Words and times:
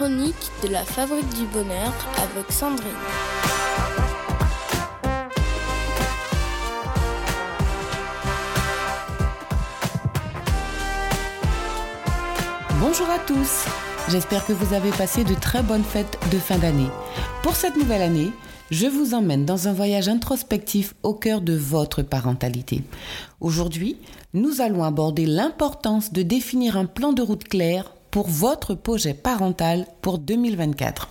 de 0.00 0.68
la 0.72 0.82
Fabrique 0.82 1.28
du 1.34 1.44
Bonheur 1.48 1.92
avec 2.16 2.50
Sandrine. 2.50 2.88
Bonjour 12.80 13.10
à 13.10 13.18
tous, 13.26 13.66
j'espère 14.08 14.46
que 14.46 14.54
vous 14.54 14.72
avez 14.72 14.88
passé 14.92 15.22
de 15.22 15.34
très 15.34 15.62
bonnes 15.62 15.84
fêtes 15.84 16.18
de 16.32 16.38
fin 16.38 16.56
d'année. 16.56 16.88
Pour 17.42 17.54
cette 17.54 17.76
nouvelle 17.76 18.00
année, 18.00 18.32
je 18.70 18.86
vous 18.86 19.12
emmène 19.12 19.44
dans 19.44 19.68
un 19.68 19.74
voyage 19.74 20.08
introspectif 20.08 20.94
au 21.02 21.12
cœur 21.12 21.42
de 21.42 21.54
votre 21.54 22.00
parentalité. 22.00 22.84
Aujourd'hui, 23.42 23.98
nous 24.32 24.62
allons 24.62 24.82
aborder 24.82 25.26
l'importance 25.26 26.10
de 26.10 26.22
définir 26.22 26.78
un 26.78 26.86
plan 26.86 27.12
de 27.12 27.20
route 27.20 27.44
clair 27.44 27.92
pour 28.10 28.28
votre 28.28 28.74
projet 28.74 29.14
parental 29.14 29.86
pour 30.02 30.18
2024. 30.18 31.08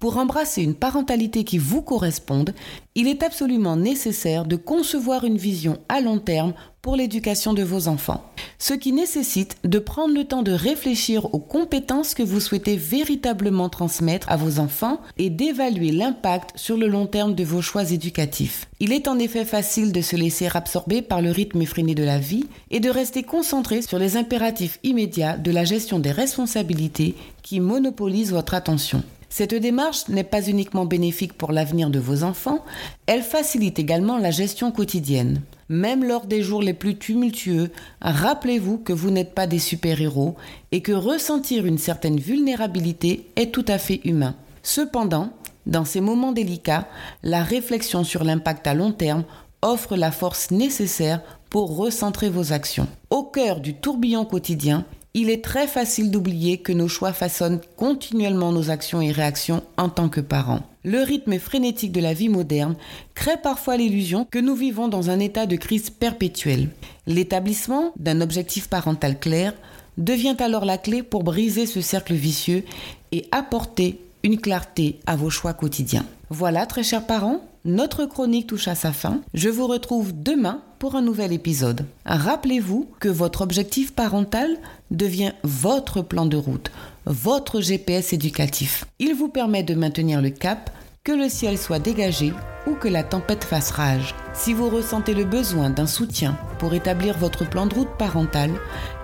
Pour 0.00 0.18
embrasser 0.18 0.62
une 0.62 0.74
parentalité 0.74 1.44
qui 1.44 1.58
vous 1.58 1.82
corresponde, 1.82 2.54
il 2.94 3.08
est 3.08 3.22
absolument 3.22 3.76
nécessaire 3.76 4.44
de 4.44 4.56
concevoir 4.56 5.24
une 5.24 5.38
vision 5.38 5.78
à 5.88 6.00
long 6.00 6.18
terme 6.18 6.54
pour 6.86 6.94
l'éducation 6.94 7.52
de 7.52 7.64
vos 7.64 7.88
enfants, 7.88 8.22
ce 8.60 8.72
qui 8.72 8.92
nécessite 8.92 9.56
de 9.64 9.80
prendre 9.80 10.14
le 10.14 10.22
temps 10.22 10.44
de 10.44 10.52
réfléchir 10.52 11.34
aux 11.34 11.40
compétences 11.40 12.14
que 12.14 12.22
vous 12.22 12.38
souhaitez 12.38 12.76
véritablement 12.76 13.68
transmettre 13.68 14.30
à 14.30 14.36
vos 14.36 14.60
enfants 14.60 15.00
et 15.18 15.28
d'évaluer 15.28 15.90
l'impact 15.90 16.52
sur 16.54 16.76
le 16.76 16.86
long 16.86 17.06
terme 17.06 17.34
de 17.34 17.42
vos 17.42 17.60
choix 17.60 17.90
éducatifs. 17.90 18.68
Il 18.78 18.92
est 18.92 19.08
en 19.08 19.18
effet 19.18 19.44
facile 19.44 19.90
de 19.90 20.00
se 20.00 20.14
laisser 20.14 20.46
absorber 20.54 21.02
par 21.02 21.22
le 21.22 21.32
rythme 21.32 21.60
effréné 21.60 21.96
de 21.96 22.04
la 22.04 22.20
vie 22.20 22.44
et 22.70 22.78
de 22.78 22.88
rester 22.88 23.24
concentré 23.24 23.82
sur 23.82 23.98
les 23.98 24.16
impératifs 24.16 24.78
immédiats 24.84 25.38
de 25.38 25.50
la 25.50 25.64
gestion 25.64 25.98
des 25.98 26.12
responsabilités 26.12 27.16
qui 27.42 27.58
monopolisent 27.58 28.30
votre 28.30 28.54
attention. 28.54 29.02
Cette 29.28 29.56
démarche 29.56 30.06
n'est 30.06 30.22
pas 30.22 30.46
uniquement 30.46 30.84
bénéfique 30.84 31.32
pour 31.32 31.50
l'avenir 31.50 31.90
de 31.90 31.98
vos 31.98 32.22
enfants, 32.22 32.64
elle 33.06 33.22
facilite 33.22 33.80
également 33.80 34.18
la 34.18 34.30
gestion 34.30 34.70
quotidienne. 34.70 35.42
Même 35.68 36.04
lors 36.04 36.26
des 36.26 36.42
jours 36.42 36.62
les 36.62 36.74
plus 36.74 36.96
tumultueux, 36.96 37.70
rappelez-vous 38.00 38.78
que 38.78 38.92
vous 38.92 39.10
n'êtes 39.10 39.34
pas 39.34 39.46
des 39.46 39.58
super-héros 39.58 40.36
et 40.70 40.80
que 40.80 40.92
ressentir 40.92 41.66
une 41.66 41.78
certaine 41.78 42.18
vulnérabilité 42.18 43.28
est 43.36 43.52
tout 43.52 43.64
à 43.66 43.78
fait 43.78 44.00
humain. 44.04 44.36
Cependant, 44.62 45.30
dans 45.66 45.84
ces 45.84 46.00
moments 46.00 46.32
délicats, 46.32 46.86
la 47.24 47.42
réflexion 47.42 48.04
sur 48.04 48.22
l'impact 48.22 48.66
à 48.68 48.74
long 48.74 48.92
terme 48.92 49.24
offre 49.62 49.96
la 49.96 50.12
force 50.12 50.52
nécessaire 50.52 51.20
pour 51.50 51.76
recentrer 51.76 52.28
vos 52.28 52.52
actions. 52.52 52.86
Au 53.10 53.24
cœur 53.24 53.60
du 53.60 53.74
tourbillon 53.74 54.24
quotidien, 54.24 54.84
il 55.16 55.30
est 55.30 55.42
très 55.42 55.66
facile 55.66 56.10
d'oublier 56.10 56.58
que 56.58 56.74
nos 56.74 56.88
choix 56.88 57.14
façonnent 57.14 57.62
continuellement 57.76 58.52
nos 58.52 58.68
actions 58.68 59.00
et 59.00 59.12
réactions 59.12 59.62
en 59.78 59.88
tant 59.88 60.10
que 60.10 60.20
parents. 60.20 60.60
Le 60.84 61.00
rythme 61.00 61.38
frénétique 61.38 61.90
de 61.90 62.02
la 62.02 62.12
vie 62.12 62.28
moderne 62.28 62.76
crée 63.14 63.38
parfois 63.42 63.78
l'illusion 63.78 64.26
que 64.30 64.38
nous 64.38 64.54
vivons 64.54 64.88
dans 64.88 65.08
un 65.08 65.18
état 65.18 65.46
de 65.46 65.56
crise 65.56 65.88
perpétuelle. 65.88 66.68
L'établissement 67.06 67.92
d'un 67.96 68.20
objectif 68.20 68.68
parental 68.68 69.18
clair 69.18 69.54
devient 69.96 70.36
alors 70.38 70.66
la 70.66 70.76
clé 70.76 71.02
pour 71.02 71.24
briser 71.24 71.64
ce 71.64 71.80
cercle 71.80 72.12
vicieux 72.12 72.62
et 73.10 73.24
apporter 73.32 73.98
une 74.22 74.38
clarté 74.38 74.98
à 75.06 75.16
vos 75.16 75.30
choix 75.30 75.54
quotidiens. 75.54 76.04
Voilà, 76.28 76.66
très 76.66 76.82
chers 76.82 77.06
parents, 77.06 77.40
notre 77.66 78.06
chronique 78.06 78.46
touche 78.46 78.68
à 78.68 78.74
sa 78.74 78.92
fin. 78.92 79.20
Je 79.34 79.48
vous 79.48 79.66
retrouve 79.66 80.12
demain 80.14 80.62
pour 80.78 80.94
un 80.94 81.02
nouvel 81.02 81.32
épisode. 81.32 81.84
Rappelez-vous 82.06 82.88
que 83.00 83.08
votre 83.08 83.42
objectif 83.42 83.92
parental 83.92 84.56
devient 84.90 85.32
votre 85.42 86.00
plan 86.00 86.26
de 86.26 86.36
route, 86.36 86.70
votre 87.06 87.60
GPS 87.60 88.12
éducatif. 88.12 88.84
Il 88.98 89.14
vous 89.14 89.28
permet 89.28 89.64
de 89.64 89.74
maintenir 89.74 90.22
le 90.22 90.30
cap, 90.30 90.70
que 91.02 91.12
le 91.12 91.28
ciel 91.28 91.58
soit 91.58 91.78
dégagé 91.78 92.32
ou 92.66 92.74
que 92.74 92.88
la 92.88 93.04
tempête 93.04 93.44
fasse 93.44 93.70
rage. 93.70 94.14
Si 94.34 94.52
vous 94.52 94.68
ressentez 94.68 95.14
le 95.14 95.24
besoin 95.24 95.70
d'un 95.70 95.86
soutien 95.86 96.36
pour 96.58 96.74
établir 96.74 97.16
votre 97.18 97.48
plan 97.48 97.66
de 97.66 97.74
route 97.74 97.96
parental, 97.98 98.50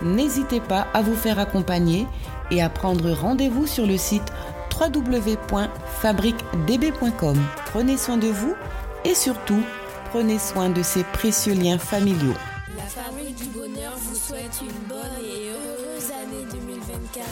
n'hésitez 0.03 0.61
pas 0.61 0.89
à 0.95 1.03
vous 1.03 1.15
faire 1.15 1.39
accompagner 1.39 2.07
et 2.51 2.61
à 2.61 2.69
prendre 2.69 3.11
rendez-vous 3.11 3.67
sur 3.67 3.87
le 3.87 3.97
site 3.97 4.33
www.fabriquedb.com. 4.89 7.37
Prenez 7.67 7.97
soin 7.97 8.17
de 8.17 8.29
vous 8.29 8.55
et 9.05 9.15
surtout, 9.15 9.63
prenez 10.11 10.39
soin 10.39 10.71
de 10.71 10.83
ces 10.83 11.05
précieux 11.05 11.55
liens 11.55 11.79
familiaux. 11.79 12.35
La 12.77 12.83
Fabrique 12.85 13.37
du 13.37 13.47
Bonheur 13.47 13.95
vous 13.97 14.15
souhaite 14.15 14.61
une 14.61 14.89
bonne 14.89 15.19
et 15.23 15.51
heureuse 15.51 16.11
année 16.11 16.45
2024. 16.51 17.25